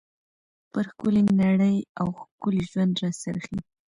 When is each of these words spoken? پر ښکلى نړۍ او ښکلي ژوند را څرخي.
پر 0.71 0.85
ښکلى 0.91 1.21
نړۍ 1.43 1.77
او 1.99 2.07
ښکلي 2.19 2.63
ژوند 2.71 2.93
را 3.01 3.11
څرخي. 3.21 3.57